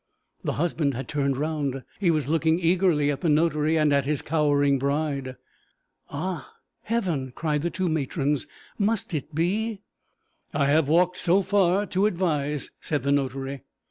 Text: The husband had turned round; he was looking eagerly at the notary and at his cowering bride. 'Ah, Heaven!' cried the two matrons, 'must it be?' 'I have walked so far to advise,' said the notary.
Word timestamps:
The 0.43 0.53
husband 0.53 0.95
had 0.95 1.07
turned 1.07 1.37
round; 1.37 1.83
he 1.99 2.09
was 2.09 2.27
looking 2.27 2.57
eagerly 2.57 3.11
at 3.11 3.21
the 3.21 3.29
notary 3.29 3.77
and 3.77 3.93
at 3.93 4.05
his 4.05 4.23
cowering 4.23 4.79
bride. 4.79 5.35
'Ah, 6.09 6.55
Heaven!' 6.81 7.33
cried 7.35 7.61
the 7.61 7.69
two 7.69 7.87
matrons, 7.87 8.47
'must 8.79 9.13
it 9.13 9.35
be?' 9.35 9.81
'I 10.55 10.65
have 10.65 10.89
walked 10.89 11.17
so 11.17 11.43
far 11.43 11.85
to 11.85 12.07
advise,' 12.07 12.71
said 12.79 13.03
the 13.03 13.11
notary. 13.11 13.61